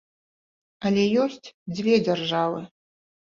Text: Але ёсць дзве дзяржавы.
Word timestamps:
Але 0.89 1.03
ёсць 1.25 1.47
дзве 1.75 1.93
дзяржавы. 2.07 2.65